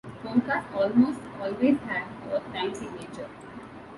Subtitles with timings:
[0.23, 3.29] Polkas almost always have a time signature.